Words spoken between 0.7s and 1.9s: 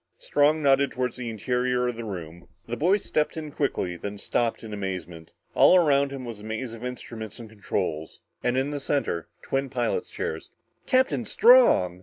toward the interior